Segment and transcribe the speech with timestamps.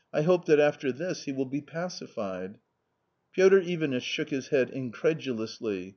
[0.14, 2.58] "I hope that after this he will be pacified."
[3.32, 5.96] Piotr Ivanitch shook his head incredulously.